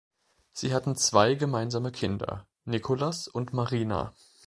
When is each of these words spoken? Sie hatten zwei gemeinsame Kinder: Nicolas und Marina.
Sie 0.51 0.73
hatten 0.73 0.95
zwei 0.95 1.35
gemeinsame 1.35 1.91
Kinder: 1.91 2.47
Nicolas 2.65 3.27
und 3.27 3.53
Marina. 3.53 4.15